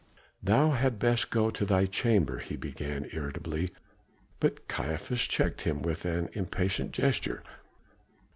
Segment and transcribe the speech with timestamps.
[0.41, 3.69] "Thou had best go to thy chamber" he began irritably,
[4.39, 7.43] but Caiaphas checked him with an impatient gesture.